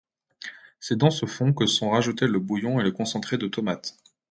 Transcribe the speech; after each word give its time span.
C'est 0.79 0.95
dans 0.97 1.11
ce 1.11 1.27
fond 1.27 1.53
que 1.53 1.67
sont 1.67 1.91
rajoutés 1.91 2.25
le 2.25 2.39
bouillon 2.39 2.79
et 2.79 2.83
le 2.83 2.91
concentré 2.91 3.37
de 3.37 3.47
tomate. 3.47 3.97